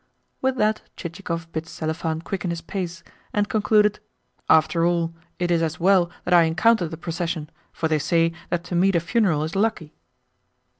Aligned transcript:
With 0.41 0.55
that 0.55 0.81
Chichikov 0.97 1.51
bid 1.51 1.65
Selifan 1.65 2.23
quicken 2.23 2.49
his 2.49 2.61
pace, 2.61 3.03
and 3.33 3.47
concluded: 3.47 3.99
"After 4.49 4.83
all, 4.83 5.13
it 5.37 5.51
is 5.51 5.61
as 5.61 5.79
well 5.79 6.09
that 6.25 6.33
I 6.33 6.45
encountered 6.45 6.89
the 6.89 6.97
procession, 6.97 7.51
for 7.71 7.87
they 7.87 7.99
say 7.99 8.33
that 8.49 8.63
to 8.63 8.73
meet 8.75 8.95
a 8.95 8.99
funeral 8.99 9.43
is 9.43 9.55
lucky." 9.55 9.93